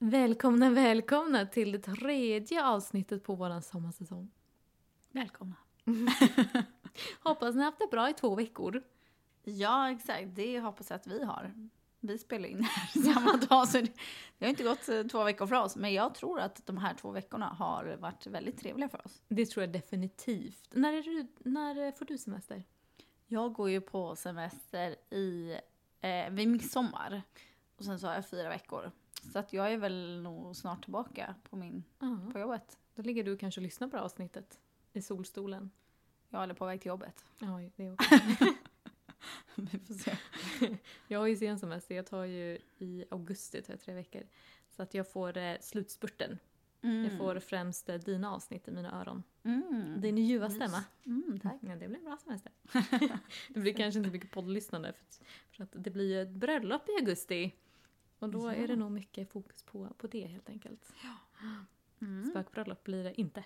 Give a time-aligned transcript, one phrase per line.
[0.00, 4.30] Välkomna, välkomna till det tredje avsnittet på vår sommarsäsong.
[5.12, 5.56] Välkomna.
[7.20, 8.82] Hoppas ni har haft det bra i två veckor.
[9.44, 10.28] Ja, exakt.
[10.34, 11.70] Det hoppas jag att vi har.
[12.00, 13.92] Vi spelar in här samma dag, så det,
[14.38, 15.76] det har inte gått eh, två veckor för oss.
[15.76, 19.22] Men jag tror att de här två veckorna har varit väldigt trevliga för oss.
[19.28, 20.68] Det tror jag definitivt.
[20.70, 22.64] När, är du, när får du semester?
[23.26, 25.58] Jag går ju på semester i,
[26.00, 27.22] eh, vid midsommar.
[27.76, 28.90] Och sen så har jag fyra veckor.
[29.32, 32.18] Så att jag är väl nog snart tillbaka på, min, Ja.
[32.32, 32.78] på jobbet.
[32.94, 34.60] Då ligger du kanske och lyssnar på det här avsnittet
[34.92, 35.70] i solstolen.
[36.30, 37.24] Jag är på väg till jobbet.
[37.38, 38.14] Ja, det är också.
[39.54, 40.16] Vi får se.
[41.08, 41.94] jag har ju sen semester.
[41.94, 44.22] Jag tar ju i augusti tar jag tre veckor.
[44.70, 46.38] Så att jag får eh, slutspurten.
[46.80, 49.22] Jag får främst eh, dina avsnitt i mina öron.
[49.42, 50.00] Mm.
[50.00, 50.84] Din ljuva stämma.
[51.06, 51.56] Mm, tack.
[51.60, 52.52] Ja, det blir en bra semester.
[53.48, 55.06] det blir kanske inte mycket poddlyssnande för,
[55.56, 57.54] för att det blir ju ett bröllop i augusti.
[58.18, 58.54] Och då Ja.
[58.54, 60.92] är det nog mycket fokus på, på det helt enkelt.
[62.00, 62.24] Mm.
[62.30, 63.44] Spökbröllop blir det inte.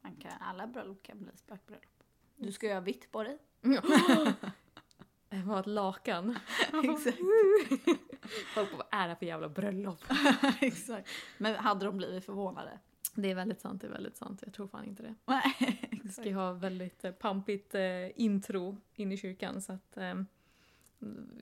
[0.00, 2.02] Man kan, alla bröllop kan bli spökbröllop.
[2.36, 3.38] Du ska göra vitt på dig.
[5.30, 6.38] Det var ett lakan.
[6.84, 7.18] Exakt.
[8.54, 10.04] Folk bara, vad är det för jävla bröllop?
[10.60, 11.08] Exakt.
[11.38, 12.78] Men hade de blivit förvånade?
[13.14, 14.42] Det är väldigt sant, det är väldigt sant.
[14.44, 15.14] Jag tror fan inte det.
[15.26, 15.54] Nej,
[15.90, 16.12] Vi exakt.
[16.12, 20.14] ska ju ha väldigt eh, pampigt eh, intro in i kyrkan så att eh,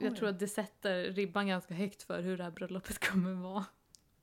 [0.01, 0.17] jag Oj.
[0.19, 3.65] tror att det sätter ribban ganska högt för hur det här bröllopet kommer vara.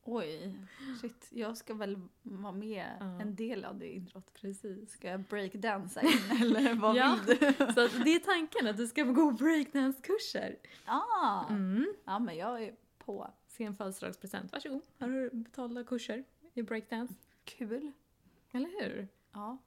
[0.06, 0.56] Oj,
[1.02, 1.28] shit.
[1.30, 3.06] Jag ska väl vara med Ja.
[3.22, 4.34] en del av det introt.
[4.34, 4.92] Precis.
[4.92, 6.10] Ska jag breakdansa in
[6.42, 7.20] eller vad Ja.
[7.28, 7.54] vill du?
[7.54, 10.56] Så det är tanken att du ska gå breakdance-kurser.
[10.86, 11.94] Ah, Mm.
[12.06, 13.32] ja, men jag är på.
[13.48, 14.52] Sen födelsedagspresent.
[14.52, 14.82] Varsågod.
[15.00, 17.14] Har du betalda kurser i breakdance?
[17.46, 17.92] Kul.
[18.52, 19.08] Eller hur?
[19.32, 19.58] Ja.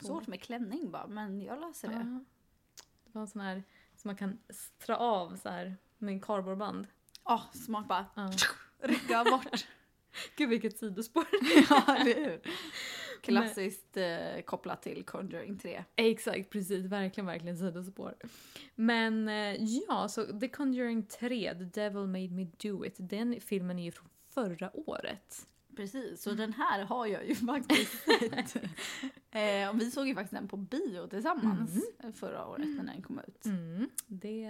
[0.00, 1.94] Svårt med klänning bara, men jag löser det.
[1.94, 2.24] Ja.
[3.04, 3.62] Det var en sån här
[4.06, 6.86] som man kan strå av så här med en cardboardband.
[7.24, 8.06] Ja, smart bara.
[8.14, 8.30] Ja.
[8.88, 9.66] Rycka bort.
[10.36, 11.24] Gud vilket sidospår.
[11.70, 12.40] ja, eller hur?
[13.22, 15.84] Klassiskt eh, kopplat till Conjuring 3.
[15.96, 16.84] Exakt, precis.
[16.84, 18.14] Verkligen, verkligen sidospår.
[18.74, 23.78] Men eh, ja, så The Conjuring 3, The Devil Made Me Do It, den filmen
[23.78, 25.46] är ju från förra året.
[25.76, 28.56] Precis, så den här har jag ju faktiskt sett.
[29.30, 33.20] eh, och vi såg ju faktiskt den på bio tillsammans förra året när den kom
[33.26, 33.44] ut.
[33.46, 33.90] Mm.
[34.06, 34.44] Det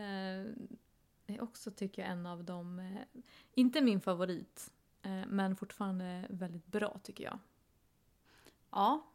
[1.26, 2.78] är också, tycker jag, en av de...
[2.78, 3.22] eh,
[3.54, 4.70] Inte min favorit,
[5.02, 7.38] eh, men fortfarande väldigt bra, tycker jag.
[8.70, 9.06] Ja,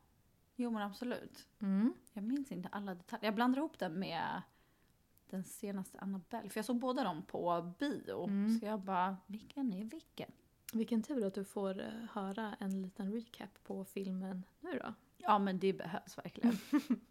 [0.55, 1.47] jo men absolut.
[1.59, 1.93] Mm.
[2.13, 3.25] Jag minns inte alla detaljer.
[3.25, 4.41] Jag blandar ihop den med
[5.29, 6.49] den senaste Annabelle.
[6.49, 8.23] För jag såg båda dem på bio.
[8.23, 8.59] Mm.
[8.59, 10.31] Så jag bara, vilken är vilken?
[10.71, 14.93] Vilken tur att du får eh, höra en liten recap på filmen nu då.
[15.17, 16.57] Ja men det behövs verkligen.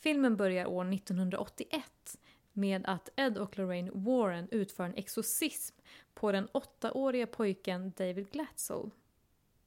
[0.00, 2.18] Filmen börjar år 1981
[2.52, 5.76] med att Ed och Lorraine Warren utför en exorcism
[6.14, 8.90] på den åttaåriga pojken David Glatzel.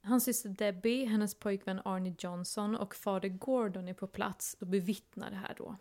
[0.01, 5.29] Hans syster Debbie, hennes pojkvän Arnie Johnson och fader Gordon är på plats och bevittnar
[5.29, 5.75] det här då.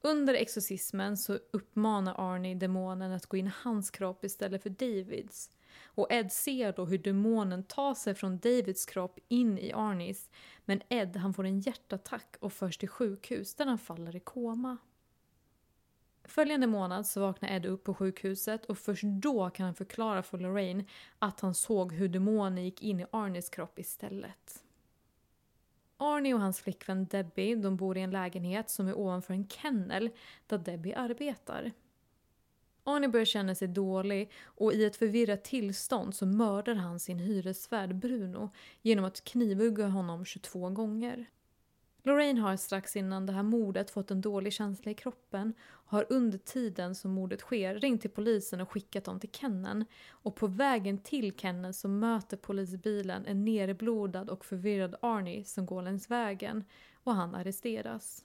[0.00, 5.50] Under exorcismen så uppmanar Arnie demonen att gå in i hans kropp istället för Davids.
[5.84, 10.30] Och Ed ser då hur demonen tar sig från Davids kropp in i Arnis.
[10.64, 14.76] men Ed han får en hjärtattack och förs till sjukhus där han faller i koma.
[16.24, 20.38] Följande månad så vaknar Ed upp på sjukhuset och först då kan han förklara för
[20.38, 20.84] Lorraine
[21.18, 24.64] att han såg hur demonen gick in i Arnis kropp istället.
[25.96, 30.10] Arnie och hans flickvän Debbie de bor i en lägenhet som är ovanför en kennel
[30.46, 31.72] där Debbie arbetar.
[32.84, 37.94] Arnie börjar känna sig dålig och i ett förvirrat tillstånd så mördar han sin hyresvärd
[37.94, 38.50] Bruno
[38.82, 41.26] genom att knivhugga honom 22 gånger.
[42.06, 46.06] Lorraine har strax innan det här mordet fått en dålig känsla i kroppen och har
[46.08, 49.84] under tiden som mordet sker ringt till polisen och skickat dem till Kennen.
[50.10, 55.82] Och på vägen till Kennen så möter polisbilen en nerblodad och förvirrad Arnie som går
[55.82, 56.64] längs vägen
[57.04, 58.24] och han arresteras.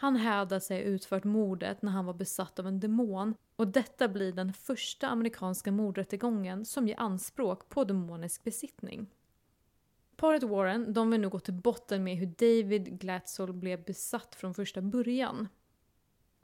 [0.00, 4.08] Han hävdar sig ha utfört mordet när han var besatt av en demon och detta
[4.08, 9.06] blir den första amerikanska mordrättegången som ger anspråk på demonisk besittning.
[10.16, 14.54] Paret Warren de vill nu gå till botten med hur David Glatzel blev besatt från
[14.54, 15.48] första början.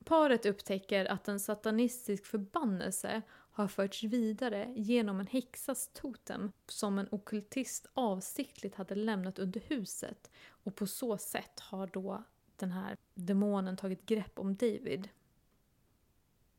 [0.04, 7.08] Paret upptäcker att en satanistisk förbannelse har förts vidare genom en häxas totem som en
[7.10, 12.24] okultist avsiktligt hade lämnat under huset och på så sätt har då
[12.58, 15.08] den här demonen tagit grepp om David.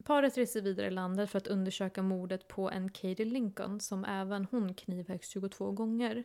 [0.03, 4.47] Paret reser vidare i landet för att undersöka mordet på en Katie Lincoln som även
[4.51, 6.23] hon knivhöggs 22 gånger.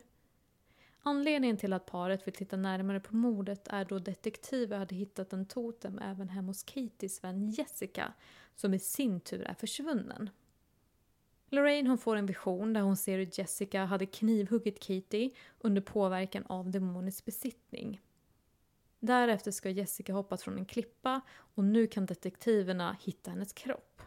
[1.03, 5.45] Anledningen till att paret vill titta närmare på mordet är då detektiver hade hittat en
[5.45, 8.13] totem även hemma hos Katies vän Jessica
[8.55, 10.29] som i sin tur är försvunnen.
[11.49, 16.45] Lorraine hon får en vision där hon ser hur Jessica hade knivhuggit Katie under påverkan
[16.45, 18.01] av demonisk besittning.
[19.03, 24.01] Därefter ska Jessica hoppat från en klippa och nu kan detektiverna hitta hennes kropp.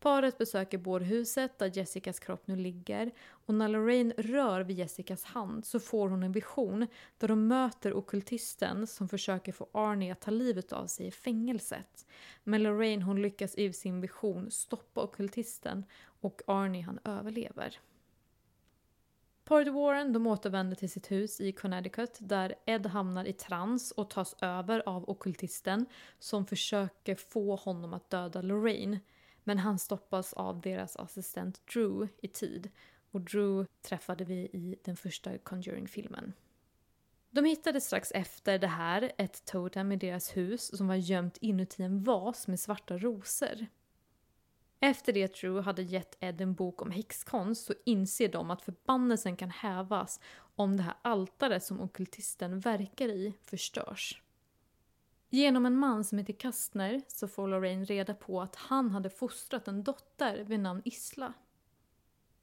[0.00, 5.64] Paret besöker bårhuset där Jessicas kropp nu ligger och när Lorraine rör vid Jessicas hand
[5.64, 6.86] så får hon en vision
[7.18, 12.06] där de möter okultisten som försöker få Arnie att ta livet av sig i fängelset.
[12.44, 15.84] Men Lorraine hon lyckas i sin vision stoppa okultisten
[16.20, 17.78] och Arnie han överlever.
[19.48, 24.10] Paret Warren de återvänder till sitt hus i Connecticut där Ed hamnar i trans och
[24.10, 25.86] tas över av okultisten
[26.18, 29.00] som försöker få honom att döda Lorraine.
[29.44, 32.70] Men han stoppas av deras assistent Drew i tid.
[33.10, 36.32] Och Drew träffade vi i den första Conjuring-filmen.
[37.30, 41.82] De hittade strax efter det här ett totem i deras hus som var gömt inuti
[41.82, 43.66] en vas med svarta rosor.
[44.80, 49.36] Efter det True hade gett Ed en bok om häxkonst så inser de att förbannelsen
[49.36, 50.20] kan hävas
[50.56, 54.22] om det här altaret som okultisten verkar i förstörs.
[55.30, 59.68] Genom en man som heter Kastner så får Lorraine reda på att han hade fostrat
[59.68, 61.32] en dotter vid namn Isla.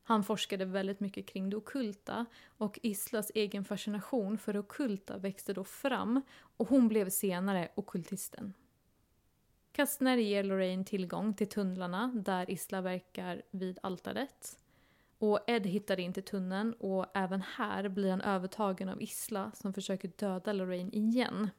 [0.03, 2.25] Han forskade väldigt mycket kring det okulta
[2.57, 6.21] och Islas egen fascination för det okulta växte då fram
[6.57, 8.53] och hon blev senare okultisten.
[9.75, 14.57] Kastner ger Lorraine tillgång till tunnlarna där Isla verkar vid altaret.
[15.17, 19.73] Och Ed hittar in till tunneln och även här blir han övertagen av Isla som
[19.73, 21.49] försöker döda Lorraine igen.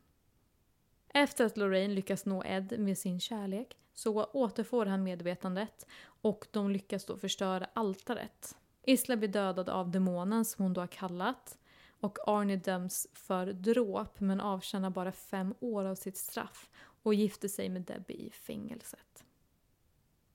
[1.08, 6.70] Efter att Lorraine lyckas nå Ed med sin kärlek så återfår han medvetandet och de
[6.70, 8.56] lyckas då förstöra altaret.
[8.82, 11.58] Isla blir dödad av demonen som hon då har kallat
[12.00, 16.70] och Arnie döms för dråp men avtjänar bara fem år av sitt straff
[17.06, 19.24] och gifter sig med Debbie i fängelset.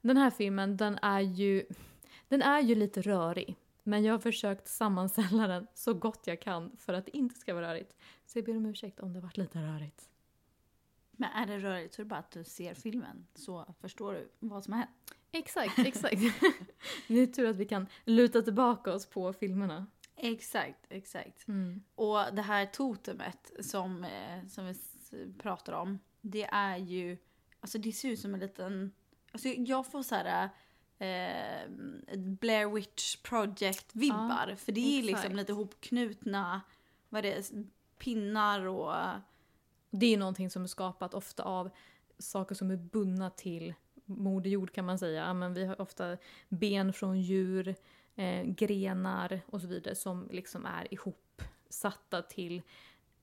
[0.01, 1.65] Den här filmen den är ju,
[2.27, 3.56] den är ju lite rörig.
[3.83, 7.53] Men jag har försökt sammanställa den så gott jag kan för att det inte ska
[7.53, 7.95] vara rörigt.
[8.25, 10.09] Så jag ber om ursäkt om det har varit lite rörigt.
[11.12, 14.29] Men är det rörigt så är det bara att du ser filmen så förstår du
[14.39, 15.13] vad som har hänt.
[15.31, 16.21] Exakt, exakt.
[17.07, 19.88] det är tur att vi kan luta tillbaka oss på filmerna.
[20.15, 21.47] Exakt, exakt.
[21.47, 21.83] Mm.
[21.95, 27.18] Och det här totemet som, eh, som vi pratar om, det är ju,
[27.59, 28.91] alltså det ser ut som en liten,
[29.31, 30.50] alltså jag får så här
[30.97, 31.69] eh,
[32.18, 34.56] Blair Witch Project-vibbar.
[34.56, 36.62] för det är liksom lite hopknutna,
[37.09, 37.51] vad är det,
[37.97, 38.94] pinnar och
[39.89, 41.69] Det är någonting som är skapat ofta av
[42.19, 43.73] saker som är bundna till
[44.06, 45.25] Moder Jord kan man säga.
[45.25, 46.18] Ja, Men vi har ofta
[46.50, 47.75] ben från djur,
[48.15, 52.62] eh, grenar och så vidare som liksom är ihopsatta till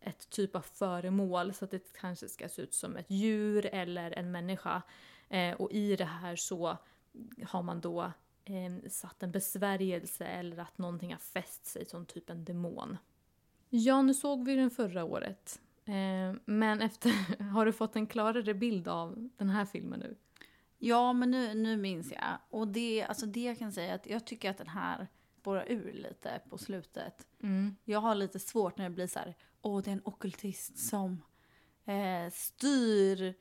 [0.01, 4.19] ett typ av föremål så att det kanske ska se ut som ett djur eller
[4.19, 4.83] en människa.
[5.29, 6.77] Eh, och i det här så
[7.47, 8.13] har man då
[8.45, 12.99] eh, satt en besvärjelse eller att någonting har fäst sig som typ en demon.
[13.69, 15.61] Ja, nu såg vi den förra året.
[15.85, 20.17] Eh, men efter, har du fått en klarare bild av den här filmen nu?
[20.79, 22.39] Ja, men nu, nu minns jag.
[22.51, 25.09] Och det, alltså det jag kan säga är att jag tycker att den här
[25.49, 27.27] spårar ur lite på slutet.
[27.85, 31.23] Jag har lite svårt när det blir så här, åh det är en ockultist som
[31.85, 33.35] eh, styr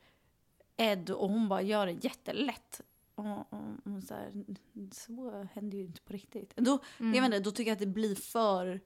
[0.76, 2.80] Ed och hon bara gör det jättelätt.
[3.14, 4.44] Och, och, och så, här,
[4.92, 6.56] så händer ju inte på riktigt.
[6.56, 7.14] Då, Mm.
[7.14, 8.80] jag inte, då tycker jag att det blir för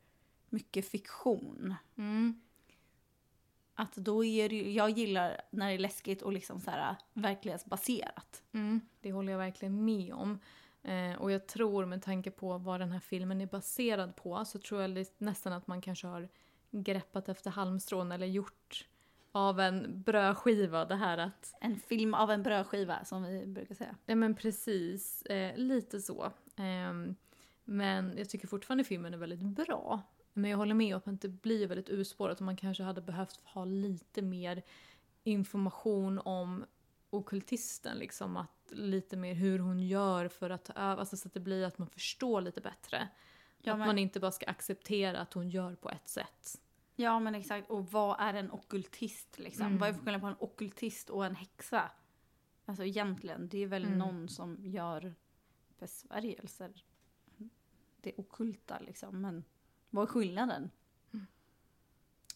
[0.49, 1.75] mycket fiktion.
[1.97, 2.41] Mm.
[3.75, 6.97] Att då är det, ju- jag gillar när det är läskigt och liksom så här
[7.12, 8.43] verklighetsbaserat.
[8.53, 10.39] Mm, det håller jag verkligen med om.
[10.83, 14.59] Eh, och jag tror med tanke på vad den här filmen är baserad på så
[14.59, 16.29] tror jag nästan att man kanske har
[16.73, 18.87] greppat efter halmstrån eller gjort
[19.33, 23.97] av en brödskiva det här att En film av en brödskiva som vi brukar säga.
[24.07, 26.33] Ja men precis, eh, lite så.
[26.57, 27.14] Ehm,
[27.64, 30.02] men jag tycker fortfarande filmen är väldigt bra.
[30.33, 33.41] Men jag håller med om att det blir väldigt urspårat och man kanske hade behövt
[33.45, 34.62] ha lite mer
[35.25, 36.64] information om
[37.11, 37.99] okultisten.
[37.99, 41.41] Liksom, att lite mer hur hon gör för att ta över, alltså så att det
[41.41, 43.09] blir att man förstår lite bättre.
[43.62, 46.61] Ja, att men- man inte bara ska acceptera att hon gör på ett sätt.
[46.97, 49.66] Ja men exakt, och vad är en ockultist liksom?
[49.66, 49.78] Mm.
[49.78, 51.90] Vad är skillnaden på en ockultist och en häxa?
[52.64, 53.99] Alltså egentligen, det är väl Mm.
[53.99, 55.14] någon som gör
[55.78, 56.85] besvärjelser.
[58.00, 59.21] Det okulta liksom.
[59.21, 59.45] Men
[59.90, 60.71] vad är skillnaden?
[61.12, 61.26] Mm.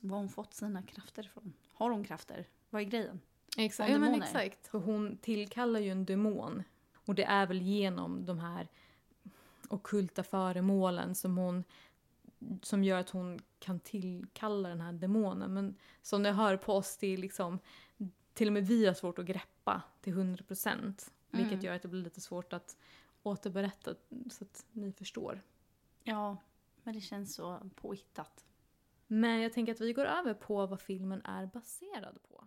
[0.00, 1.52] Var har hon fått sina krafter ifrån?
[1.72, 2.46] Har hon krafter?
[2.70, 3.20] Vad är grejen?
[3.56, 3.90] Exakt.
[3.90, 4.66] Ja, men exakt.
[4.66, 6.62] För hon tillkallar ju en demon.
[6.94, 8.68] Och det är väl genom de här
[9.70, 11.64] okulta föremålen som hon
[12.62, 15.54] som gör att hon kan tillkalla den här demonen.
[15.54, 17.58] Men som ni hör på oss, det är liksom
[18.34, 21.12] till och med vi har svårt att greppa till 100 procent.
[21.30, 21.64] Vilket Mm.
[21.64, 22.76] gör att det blir lite svårt att
[23.22, 23.94] återberätta
[24.30, 25.40] så att ni förstår.
[26.02, 26.36] Ja,
[26.82, 28.44] men det känns så påhittat.
[29.06, 32.44] Men jag tänker att vi går över på vad filmen är baserad på.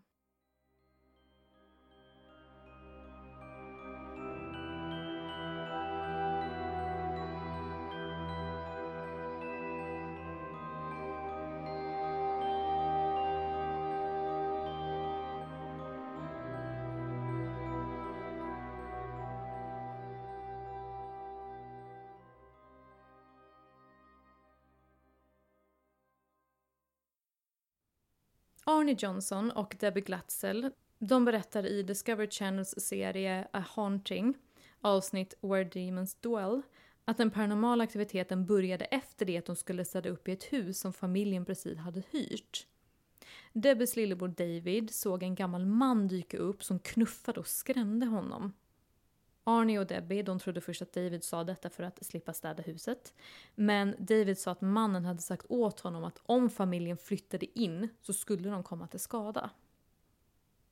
[28.70, 34.34] Arne Johnson och Debbie Glatzel de berättar i Discovery Channels serie A Haunting,
[34.82, 36.62] avsnitt Where Demons Dwell,
[37.06, 40.80] att den paranormala aktiviteten började efter det att de skulle städa upp i ett hus
[40.80, 42.68] som familjen precis hade hyrt.
[43.54, 48.54] Debbies lillebror David såg en gammal man dyka upp som knuffade och skrämde honom.
[49.50, 53.14] Arnie och Debbie de trodde först att David sa detta för att slippa städa huset.
[53.56, 58.14] Men David sa att mannen hade sagt åt honom att om familjen flyttade in så
[58.14, 59.50] skulle de komma till skada.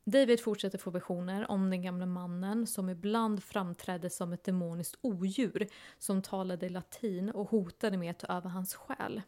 [0.04, 5.68] David fortsätter få visioner om den gamla mannen som ibland framträdde som ett demoniskt odjur
[5.98, 9.22] som talade latin och hotade med att ta över hans själ.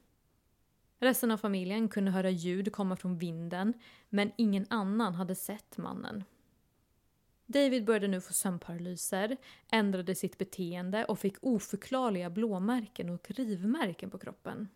[1.00, 3.74] Resten av familjen kunde höra ljud komma från vinden
[4.10, 6.24] men ingen annan hade sett mannen.
[7.52, 9.38] David började nu få sömnparalyser,
[9.72, 14.68] ändrade sitt beteende och fick oförklarliga blåmärken och rivmärken på kroppen.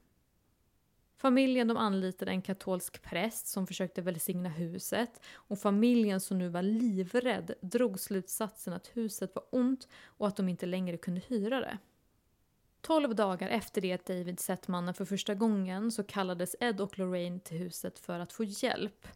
[1.17, 6.61] Familjen de anlitade en katolsk präst som försökte välsigna huset och familjen som nu var
[6.61, 11.77] livrädd drog slutsatsen att huset var ont och att de inte längre kunde hyra det.
[12.81, 16.99] Tolv dagar efter det att David sett mannen för första gången så kallades Ed och
[16.99, 19.07] Lorraine till huset för att få hjälp.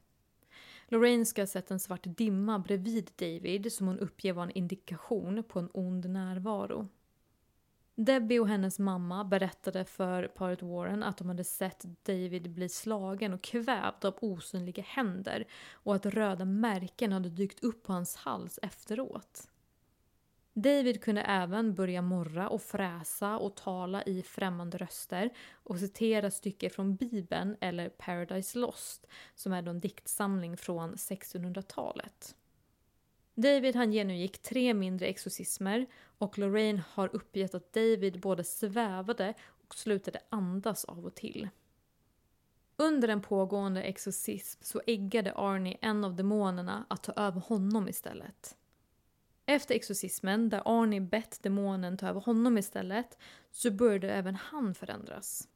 [0.88, 5.44] Lorraine ska ha sett en svart dimma bredvid David som hon uppger var en indikation
[5.44, 6.88] på en ond närvaro.
[7.96, 13.34] Debbie och hennes mamma berättade för paret Warren att de hade sett David bli slagen
[13.34, 18.60] och kvävd av osynliga händer och att röda märken hade dykt upp på hans hals
[18.62, 19.50] efteråt.
[20.60, 26.70] David kunde även börja morra och fräsa och tala i främmande röster och citera stycken
[26.70, 32.36] från Bibeln eller Paradise Lost som är en diktsamling från 1600-talet.
[33.36, 35.86] David han genomgick tre mindre exorcismer
[36.18, 41.50] och Lorraine har uppgett att David både svävade och slutade andas av och till.
[42.76, 48.56] Under en pågående exorcism så äggade Arnie en av demonerna att ta över honom istället.
[49.50, 53.18] Efter exorcismen, där Arnie bett demonen ta över honom istället,
[53.52, 55.48] så började även han förändras.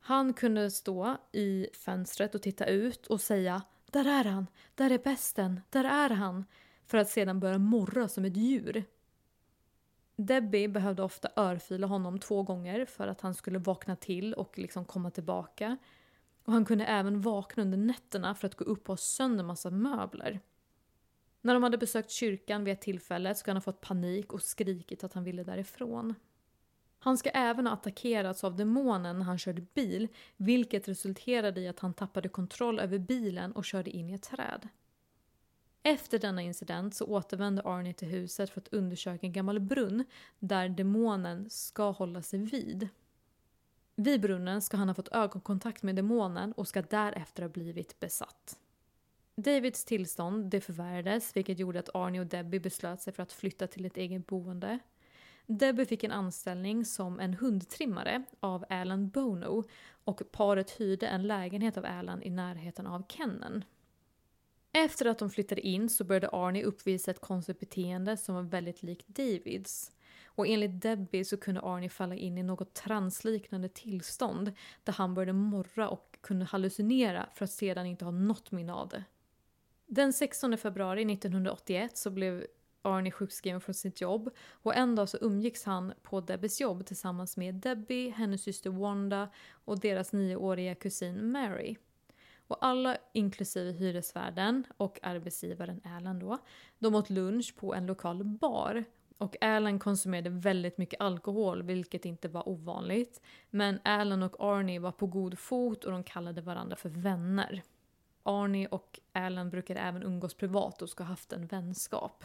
[0.00, 4.46] Han kunde stå i fönstret och titta ut och säga “Där är han!
[4.74, 5.60] Där är besten!
[5.70, 6.44] Där är han!”
[6.86, 8.84] för att sedan börja morra som ett djur.
[10.16, 14.84] Debbie behövde ofta örfila honom två gånger för att han skulle vakna till och liksom
[14.84, 15.76] komma tillbaka.
[16.44, 19.70] Och han kunde även vakna under nätterna för att gå upp och ha sönder massa
[19.70, 20.40] möbler.
[21.48, 25.04] När de hade besökt kyrkan vid ett tillfälle ska han ha fått panik och skrikit
[25.04, 26.14] att han ville därifrån.
[26.98, 31.80] Han ska även ha attackerats av demonen när han körde bil, vilket resulterade i att
[31.80, 34.68] han tappade kontroll över bilen och körde in i ett träd.
[35.82, 40.04] Efter denna incident så återvände Arnie till huset för att undersöka en gammal brunn
[40.38, 42.88] där demonen ska hålla sig vid.
[43.96, 48.58] Vid brunnen ska han ha fått ögonkontakt med demonen och ska därefter ha blivit besatt.
[49.40, 53.66] Davids tillstånd det förvärrades vilket gjorde att Arnie och Debbie beslöt sig för att flytta
[53.66, 54.78] till ett eget boende.
[55.46, 59.64] Debbie fick en anställning som en hundtrimmare av Alan Bono
[60.04, 63.64] och paret hyrde en lägenhet av Alan i närheten av kenneln.
[64.72, 68.82] Efter att de flyttade in så började Arnie uppvisa ett konstigt beteende som var väldigt
[68.82, 69.92] likt Davids.
[70.24, 74.52] Och enligt Debbie så kunde Arnie falla in i något transliknande tillstånd
[74.84, 78.88] där han började morra och kunde hallucinera för att sedan inte ha något minne av
[78.88, 79.04] det.
[79.90, 82.46] Den 16 februari 1981 så blev
[82.82, 87.36] Arnie sjukskriven från sitt jobb och en dag så umgicks han på Debbies jobb tillsammans
[87.36, 91.76] med Debbie, hennes syster Wanda och deras nioåriga kusin Mary.
[92.46, 96.38] Och alla, inklusive hyresvärden och arbetsgivaren Alan då,
[96.78, 98.84] de åt lunch på en lokal bar
[99.18, 103.20] Och Alan konsumerade väldigt mycket alkohol, vilket inte var ovanligt.
[103.50, 107.62] Men Alan och Arnie var på god fot och de kallade varandra för vänner.
[108.28, 112.24] Arnie och Alan brukade även umgås privat och ska ha haft en vänskap.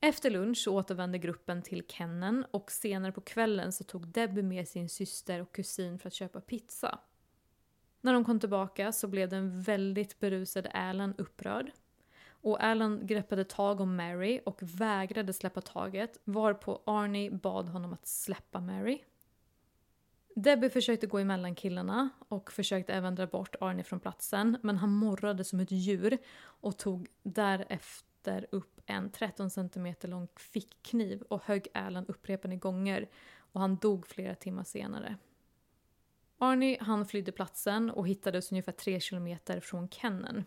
[0.00, 4.88] Efter lunch återvände gruppen till Kennen och senare på kvällen så tog Debbie med sin
[4.88, 6.98] syster och kusin för att köpa pizza.
[8.00, 11.70] När de kom tillbaka så blev den väldigt berusade Alan upprörd.
[12.28, 18.06] Och Alan greppade tag om Mary och vägrade släppa taget varpå Arnie bad honom att
[18.06, 19.02] släppa Mary.
[20.34, 24.90] Debbie försökte gå emellan killarna och försökte även dra bort Arnie från platsen men han
[24.90, 31.68] morrade som ett djur och tog därefter upp en 13 cm lång fickkniv och högg
[31.74, 33.08] Alan upprepade gånger
[33.38, 35.16] och han dog flera timmar senare.
[36.38, 40.44] Arnie han flydde platsen och hittades ungefär 3 kilometer från Kennen.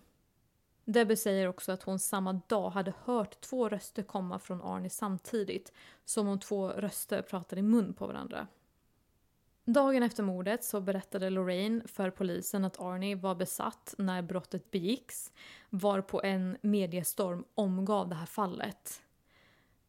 [0.86, 5.74] Debbie säger också att hon samma dag hade hört två röster komma från Arnie samtidigt,
[6.06, 8.48] som om två röster pratade i mun på varandra.
[9.68, 15.32] Dagen efter mordet så berättade Lorraine för polisen att Arnie var besatt när brottet begicks,
[15.70, 19.02] varpå en mediestorm omgav det här fallet.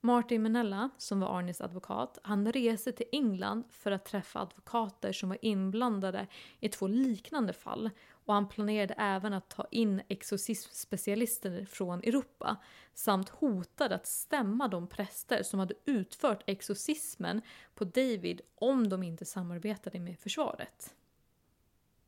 [0.00, 5.28] Martin Menella, som var Arnies advokat, han reste till England för att träffa advokater som
[5.28, 6.26] var inblandade
[6.61, 7.90] i två liknande fall
[8.26, 12.56] och han planerade även att ta in exorcismspecialister från Europa
[12.95, 17.42] samt hotade att stämma de präster som hade utfört exorcismen
[17.75, 20.95] på David om de inte samarbetade med försvaret.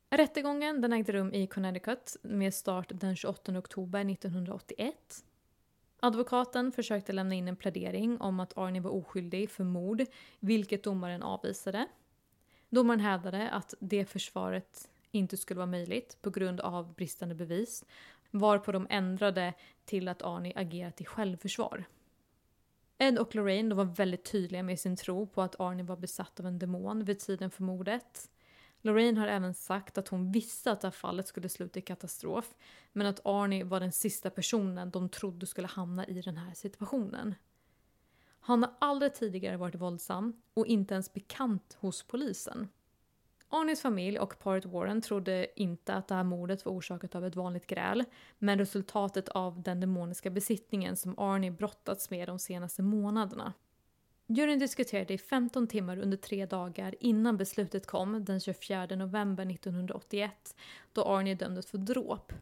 [0.09, 5.23] Rättegången den ägde rum i Connecticut med start den 28 oktober 1981.
[5.99, 10.05] Advokaten försökte lämna in en plädering om att Arnie var oskyldig för mord,
[10.39, 11.87] vilket domaren avvisade.
[12.69, 17.85] Domaren hävdade att det försvaret inte skulle vara möjligt på grund av bristande bevis,
[18.31, 19.53] varpå de ändrade
[19.85, 21.85] till att Arnie agerat i självförsvar.
[22.97, 26.45] Ed och Lorraine var väldigt tydliga med sin tro på att Arnie var besatt av
[26.45, 28.29] en demon vid tiden för mordet.
[28.81, 32.55] Lorraine har även sagt att hon visste att det här fallet skulle sluta i katastrof
[32.93, 37.35] men att Arnie var den sista personen de trodde skulle hamna i den här situationen.
[38.39, 42.67] Han har aldrig tidigare varit våldsam och inte ens bekant hos polisen.
[43.51, 47.35] Arnies familj och paret Warren trodde inte att det här mordet var orsakat av ett
[47.35, 48.03] vanligt gräl,
[48.37, 53.53] men resultatet av den demoniska besittningen som Arnie brottats med de senaste månaderna.
[54.27, 60.55] Juryn diskuterade i 15 timmar under tre dagar innan beslutet kom den 24 november 1981
[60.93, 62.33] då Arnie dömdes för dråp.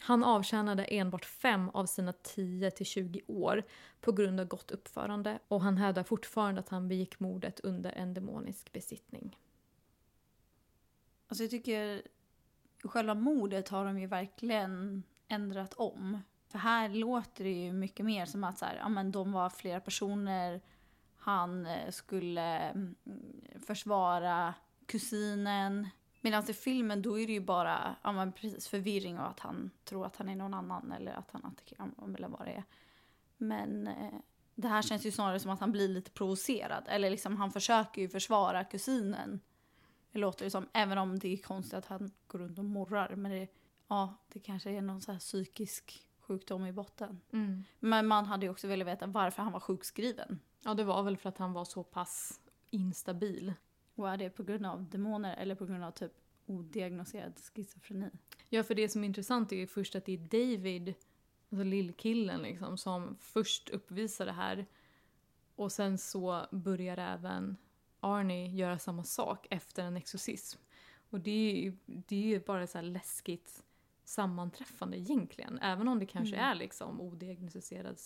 [0.00, 3.62] Han avtjänade enbart fem av sina 10 till 20 år
[4.00, 8.14] på grund av gott uppförande och han hävdar fortfarande att han begick mordet under en
[8.14, 9.36] demonisk besittning.
[11.30, 12.02] Alltså jag tycker
[12.84, 16.18] själva mordet har de ju verkligen ändrat om.
[16.48, 19.50] För här låter det ju mycket mer som att så här, ja, men de var
[19.50, 20.60] flera personer,
[21.16, 22.94] han eh, skulle mm,
[23.66, 24.54] försvara
[24.86, 25.88] kusinen.
[26.20, 29.70] Medan i filmen då är det ju bara ja, men precis förvirring och att han
[29.84, 32.64] tror att han är någon annan eller att han attackerar honom eller vad det är.
[33.36, 34.14] Men eh,
[34.54, 36.84] det här känns ju snarare som att han blir lite provocerad.
[36.88, 39.40] Eller liksom han försöker ju försvara kusinen
[40.12, 40.68] det låter det som.
[40.72, 43.16] Även om det är konstigt att han går runt och morrar.
[43.16, 43.48] Men det,
[43.88, 47.20] ja, det kanske är någon så psykisk sjukdom i botten.
[47.32, 47.64] Mm.
[47.78, 50.40] Men man hade ju också velat veta varför han var sjukskriven.
[50.64, 53.54] Ja, det var väl för att han var så pass instabil.
[53.94, 56.12] Och är det på grund av demoner eller på grund av typ
[56.46, 58.10] odiagnoserad schizofreni?
[58.48, 60.94] Ja, för det som är intressant är ju först att det är David,
[61.50, 64.66] alltså lillkillen liksom, som först uppvisar det här.
[65.56, 67.56] Och sen så börjar även
[68.00, 70.58] Arnie göra samma sak efter en exorcism.
[71.10, 73.62] Och det är ju, det är ju bara så läskigt
[74.04, 75.58] sammanträffande egentligen.
[75.58, 76.50] Även om det kanske mm.
[76.50, 77.98] är liksom odiagnostiserad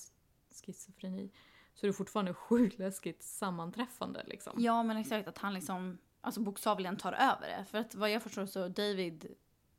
[0.64, 1.30] schizofreni
[1.74, 4.24] så är det fortfarande sjukt läskigt sammanträffande.
[4.26, 4.52] Liksom.
[4.58, 7.64] Ja men exakt att han liksom alltså bokstavligen tar över det.
[7.64, 9.34] För att vad jag förstår så David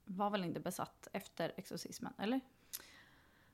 [0.06, 2.42] var väl inte besatt efter exorcismen, eller?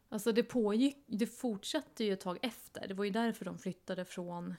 [0.09, 2.87] Alltså det pågick, det fortsatte ju ett tag efter.
[2.87, 4.55] Det var ju därför de flyttade från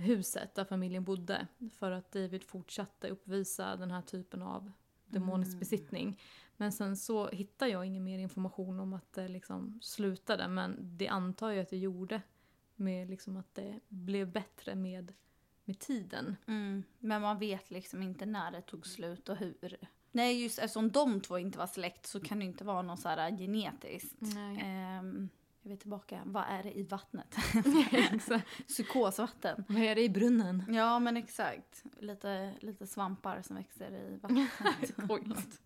[0.00, 1.46] huset där familjen bodde.
[1.78, 4.72] För att David fortsatte uppvisa den här typen av
[5.06, 5.58] demonisk mm.
[5.58, 6.20] besittning.
[6.56, 10.48] Men sen så hittar jag ingen mer information om att det liksom slutade.
[10.48, 12.22] Men det antar jag att det gjorde.
[12.76, 15.12] Med liksom att det blev bättre med,
[15.64, 16.36] med tiden.
[16.46, 16.82] Mm.
[16.98, 19.76] Men man vet liksom inte när det tog slut och hur.
[20.12, 23.08] Nej, just eftersom de två inte var släkt så kan det inte vara något så
[23.08, 24.16] här genetiskt.
[24.20, 24.98] Nej.
[24.98, 25.28] Um,
[25.62, 27.36] jag är tillbaka, vad är det i vattnet?
[28.68, 29.64] Psykosvatten.
[29.68, 30.64] Vad är det i brunnen?
[30.68, 31.84] Ja men exakt.
[31.98, 34.50] Lite, lite svampar som växer i vattnet.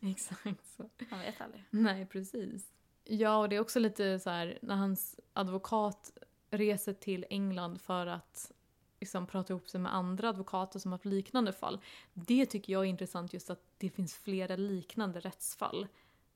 [0.00, 0.90] exakt så.
[1.10, 1.64] Man vet aldrig.
[1.70, 2.72] Nej precis.
[3.04, 6.12] Ja och det är också lite så här när hans advokat
[6.50, 8.52] reser till England för att
[9.00, 11.80] liksom prata ihop sig med andra advokater som har haft liknande fall.
[12.14, 15.86] Det tycker jag är intressant just att det finns flera liknande rättsfall.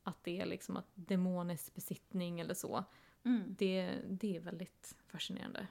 [0.02, 2.84] Att det är liksom att demonisk besittning eller så.
[3.24, 3.54] Mm.
[3.58, 5.66] Det, det är väldigt fascinerande.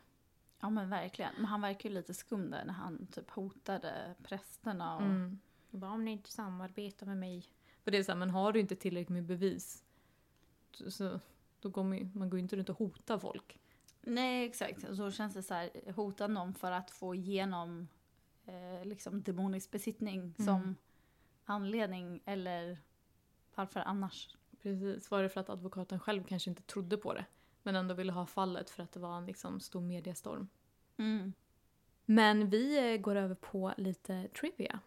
[0.60, 1.34] Ja men verkligen.
[1.36, 5.02] Men han verkar ju lite skum där när han typ hotade prästerna och...
[5.02, 5.40] Mm.
[5.74, 7.46] Bara om ni inte samarbetar med mig.
[7.84, 9.84] För det är så här, men har du inte tillräckligt med bevis
[10.88, 11.20] så,
[11.60, 13.60] då går man, man går ju inte runt och hotar folk.
[14.02, 14.84] Nej exakt.
[14.84, 17.88] Och så känns det så här, hota någon för att få igenom
[18.46, 20.76] eh, liksom demonisk besittning som Mm.
[21.46, 22.78] anledning eller
[23.56, 24.36] varför annars?
[24.62, 25.12] Precis.
[25.12, 27.26] Var det för att advokaten själv kanske inte trodde på det?
[27.64, 30.48] Men ändå ville ha fallet för att det var en liksom stor mediestorm.
[30.98, 31.34] Mm.
[32.06, 34.80] Men vi eh, går över på lite trivia.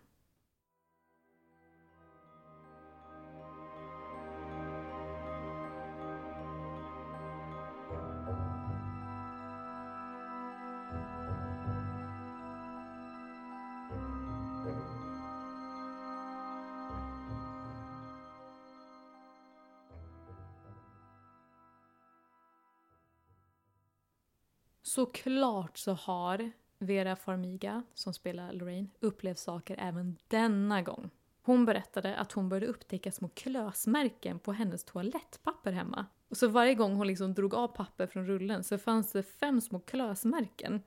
[24.95, 31.11] Såklart så har Vera Farmiga, som spelar Lorraine, upplevt saker även denna gång.
[31.43, 36.07] Hon berättade att hon började upptäcka små klösmärken på hennes toalettpapper hemma.
[36.29, 39.61] Och så varje gång hon liksom drog av papper från rullen så fanns det fem
[39.61, 40.83] små klösmärken.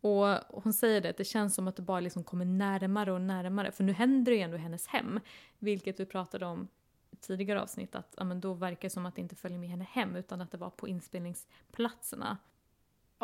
[0.00, 0.26] Och
[0.62, 3.72] hon säger det, att det känns som att det bara liksom kommer närmare och närmare.
[3.72, 5.20] För nu händer det ju ändå i hennes hem.
[5.58, 6.68] Vilket vi pratade om
[7.10, 9.68] i tidigare avsnitt, att ja, men då verkar det som att det inte följer med
[9.68, 12.38] henne hem utan att det var på inspelningsplatserna.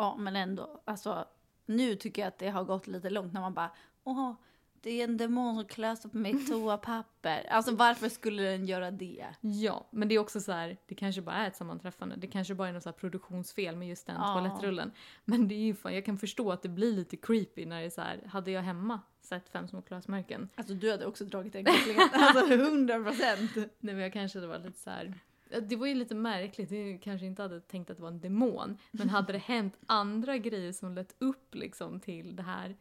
[0.01, 1.25] Ja men ändå, alltså
[1.65, 3.71] nu tycker jag att det har gått lite långt när man bara
[4.03, 4.33] åh,
[4.81, 7.47] det är en demon som sig på mitt toapapper.
[7.49, 9.25] Alltså varför skulle den göra det?
[9.41, 12.15] Ja, men det är också så här, det kanske bara är ett sammanträffande.
[12.15, 14.27] Det kanske bara är något så produktionsfel med just den Ja.
[14.27, 14.91] toalettrullen.
[15.25, 17.85] Men det är ju fan, jag kan förstå att det blir lite creepy när det
[17.85, 20.49] är så här, hade jag hemma sett fem små klösmärken?
[20.55, 23.55] Alltså du hade också dragit den kopplingen, alltså 100 procent.
[23.55, 25.13] Nej men jag kanske hade varit lite så här.
[25.59, 28.77] Det var ju lite märkligt, jag kanske inte hade tänkt att det var en demon.
[28.91, 32.75] Men hade det hänt andra grejer som lett upp liksom till det här,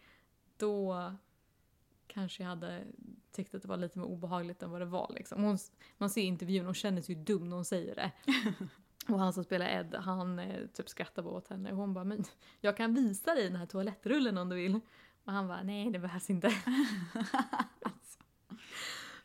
[0.57, 1.13] då
[2.07, 2.85] kanske jag hade
[3.33, 5.13] tyckt att det var lite mer obehagligt än vad det var.
[5.15, 5.43] Liksom.
[5.43, 5.59] Hon,
[5.99, 8.13] man ser i intervjun, hon känner sig ju dum när hon säger det.
[9.13, 11.71] Och han som spelar Ed, han eh, typ skrattar bara åt henne.
[11.71, 12.25] Och hon bara, men
[12.61, 14.81] jag kan visa dig den här toalettrullen om du vill.
[15.25, 16.49] Och han bara, nej det behövs inte.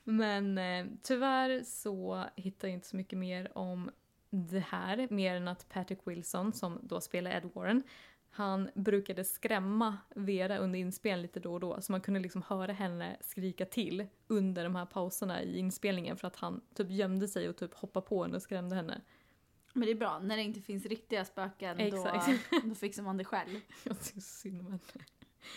[0.08, 3.92] Men eh, tyvärr så hittar jag inte så mycket mer om
[4.30, 5.08] det här.
[5.12, 7.84] Mer än att Patrick Wilson, som då spelar Ed Warren,
[8.30, 11.82] han brukade skrämma Vera under inspelningen lite då och då.
[11.82, 16.28] Så man kunde liksom höra henne skrika till under de här pauserna i inspelningen för
[16.28, 19.02] att han typ gömde sig och typ hoppade på henne och skrämde henne.
[19.74, 22.28] Men det är bra, när det inte finns riktiga spöken Exakt.
[22.52, 23.60] då, då fixar man det själv.
[23.84, 25.06] Jag tycker synd om henne.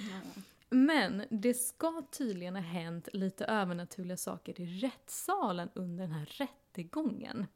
[0.01, 0.43] Ja.
[0.71, 7.47] Men det ska tydligen ha hänt lite övernaturliga saker i rättssalen under den här rättegången.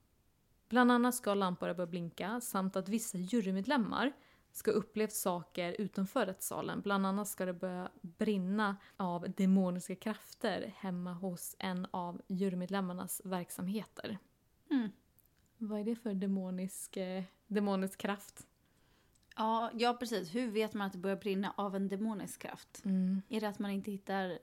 [0.68, 4.12] Bland annat ska lampor börja blinka samt att vissa jurymedlemmar
[4.52, 6.80] ska ha upplevt saker utanför rättssalen.
[6.80, 14.18] Bland annat ska det börja brinna av demoniska krafter hemma hos en av jurymedlemmarnas verksamheter.
[14.70, 14.88] Mm.
[15.58, 18.46] Vad är det för demonisk, eh, demonisk kraft?
[19.36, 20.34] Ja, ja, precis.
[20.34, 22.82] Hur vet man att det börjar brinna av en demonisk kraft?
[23.28, 24.38] Är det att man inte hittar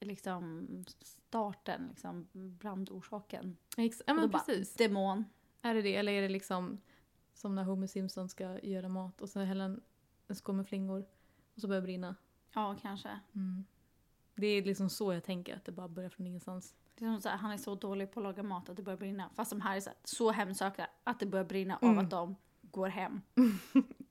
[0.00, 0.66] liksom
[1.02, 3.56] starten, liksom brandorsaken?
[3.76, 4.74] Ex- ja men då bara, precis.
[4.74, 5.24] Demon.
[5.62, 5.96] Är det det?
[5.96, 6.80] Eller är det liksom
[7.34, 9.80] som när Homer Simpson ska göra mat och så häller han
[10.28, 11.04] en skål med flingor
[11.54, 12.16] och så börjar det brinna?
[12.54, 13.20] Ja, kanske.
[14.34, 16.74] Det är liksom så jag tänker, att det bara börjar från ingenstans.
[16.94, 18.82] Det är som så här, han är så dålig på att laga mat att det
[18.82, 19.30] börjar brinna.
[19.34, 21.98] Fast de här är så, här, så hemsökta att det börjar brinna Mm.
[21.98, 23.20] av att de går hem.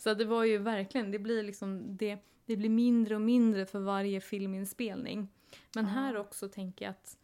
[0.00, 3.80] Så det var ju verkligen, det blir liksom, det, det blir mindre och mindre för
[3.80, 5.28] varje filminspelning.
[5.74, 5.90] Men Ja.
[5.90, 7.18] här också tänker jag att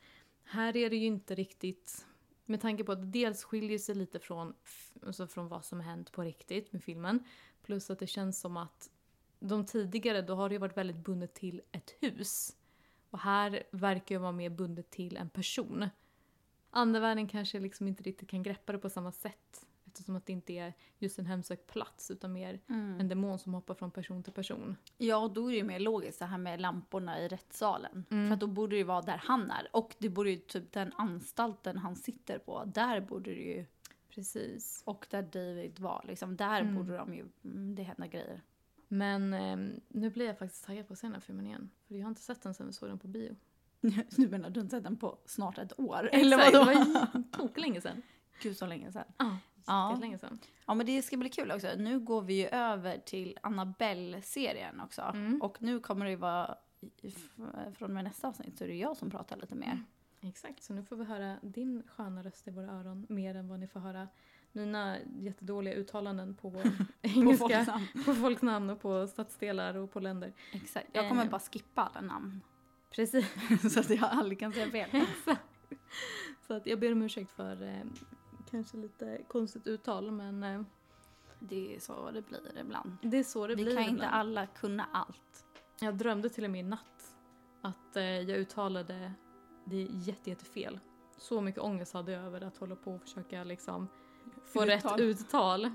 [0.45, 2.07] här är det ju inte riktigt,
[2.45, 4.55] med tanke på att det dels skiljer sig lite från,
[5.07, 7.25] alltså från vad som hänt på riktigt med filmen.
[7.62, 8.91] Plus att det känns som att
[9.41, 12.57] de tidigare, då har det ju varit väldigt bundet till ett hus.
[13.11, 15.89] Och här verkar det vara mer bundet till en person.
[16.71, 19.65] Andevärlden kanske liksom inte riktigt kan greppa det på samma sätt.
[20.01, 22.61] Eftersom att det inte är just en hemsökt plats utan mer
[23.01, 24.77] en demon som hoppar från person till person.
[24.99, 28.05] Ja, och då är det ju mer logiskt det här med lamporna i rättssalen.
[28.11, 28.27] Mm.
[28.29, 29.69] För att då borde det ju vara där han är.
[29.73, 33.67] Och det borde ju typ den anstalten han sitter på, där borde det ju,
[34.11, 34.83] Precis.
[34.87, 36.75] och där David var, liksom, där Mm.
[36.75, 38.43] borde de ju, mm, det hända grejer.
[38.89, 41.71] Men ehm, nu blir jag faktiskt taggad på att se den här filmen igen.
[41.89, 43.37] För jag har inte sett den sen vi såg den på bio.
[44.11, 46.09] Du menar du har inte sett den på snart ett år?
[46.13, 46.65] Eller vadå?
[46.65, 48.03] Det var länge sedan.
[48.43, 49.05] Gud så länge sedan.
[49.19, 49.37] Ja.
[49.66, 49.96] Ja.
[50.00, 50.38] länge sedan.
[50.66, 51.68] Ja men det ska bli kul också.
[51.79, 55.02] Nu går vi ju över till Annabelle-serien också.
[55.02, 55.42] Mm.
[55.42, 56.57] Och nu kommer det ju vara,
[57.74, 59.85] från och med nästa avsnitt så är det jag som pratar lite mer.
[60.20, 63.61] Exakt, så nu får vi höra din sköna röst i våra öron mer än vad
[63.61, 64.09] ni får höra
[64.52, 66.61] mina jättedåliga uttalanden på På
[67.02, 67.87] engelska, folknamn.
[68.05, 70.33] på folks namn och på stadsdelar och på länder.
[70.52, 70.87] Exakt.
[70.92, 71.31] Jag kommer Eh.
[71.31, 72.40] bara skippa alla namn.
[72.90, 73.26] Precis.
[73.72, 75.07] så att jag aldrig kan säga fel.
[76.46, 77.81] Så att jag ber om ursäkt för eh,
[78.57, 80.62] kanske lite konstigt uttal men eh,
[81.38, 82.97] Det är så det blir ibland.
[83.03, 84.14] det är så det Vi blir kan inte ibland.
[84.14, 85.47] alla kunna allt.
[85.81, 87.14] Jag drömde till och med i natt
[87.62, 89.12] att eh, jag uttalade
[89.64, 90.81] det jätte, jättefel.
[91.19, 93.88] Så mycket ångest hade jag över att hålla på och försöka liksom
[94.45, 94.69] få Uttal.
[94.92, 95.71] rätt uttal.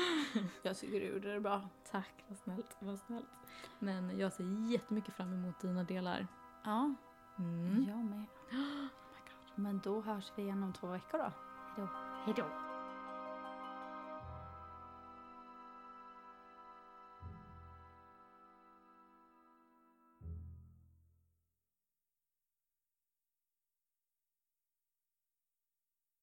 [0.62, 1.68] Jag tycker du gjorde det bra.
[1.90, 3.26] Tack, vad snällt, vad snällt.
[3.78, 6.26] Men jag ser jättemycket fram emot dina delar.
[6.64, 6.94] Ja,
[7.38, 7.84] Mm.
[7.88, 8.24] jag med.
[9.54, 11.32] Men då hörs vi igen om två veckor då.
[11.76, 11.88] Hejdå.
[12.26, 12.65] You don't